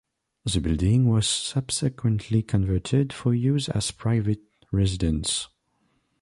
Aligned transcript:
The 0.51 0.59
building 0.59 1.09
was 1.09 1.27
subsequently 1.27 2.41
converted 2.41 3.13
for 3.13 3.35
use 3.35 3.69
as 3.69 3.91
private 3.91 4.41
residence. 4.71 5.47